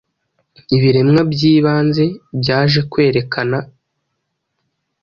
[0.75, 2.03] Ibiremwa byibanze
[2.39, 3.59] byajekwerekana